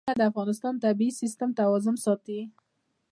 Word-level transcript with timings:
غرونه 0.03 0.19
د 0.21 0.23
افغانستان 0.31 0.73
د 0.77 0.81
طبعي 0.85 1.09
سیسټم 1.21 1.49
توازن 1.59 1.95
ساتي. 2.05 2.39